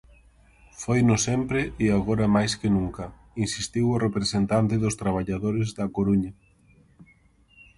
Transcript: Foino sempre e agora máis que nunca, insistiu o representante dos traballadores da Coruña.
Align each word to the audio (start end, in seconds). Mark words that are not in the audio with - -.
Foino 0.83 1.15
sempre 1.27 1.61
e 1.85 1.87
agora 1.97 2.33
máis 2.35 2.51
que 2.59 2.69
nunca, 2.75 3.05
insistiu 3.45 3.85
o 3.89 4.01
representante 4.05 4.73
dos 4.83 4.97
traballadores 5.01 5.67
da 5.77 5.85
Coruña. 5.95 6.31